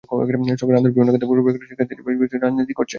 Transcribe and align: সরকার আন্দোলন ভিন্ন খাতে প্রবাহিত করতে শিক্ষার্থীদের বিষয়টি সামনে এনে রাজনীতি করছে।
সরকার 0.59 0.77
আন্দোলন 0.77 0.95
ভিন্ন 0.97 1.09
খাতে 1.13 1.25
প্রবাহিত 1.29 1.55
করতে 1.57 1.67
শিক্ষার্থীদের 1.69 2.03
বিষয়টি 2.05 2.35
সামনে 2.35 2.43
এনে 2.43 2.45
রাজনীতি 2.45 2.73
করছে। 2.77 2.89